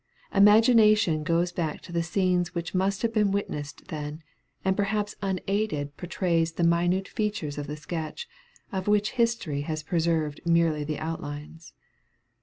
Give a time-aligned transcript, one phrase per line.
[0.33, 4.23] Imagination goes back to the scenes which must have been witnessed then,
[4.65, 8.27] and perhaps unaided portrays the minute features of the sketch,
[8.71, 11.73] of which history has preserved merely the outlines.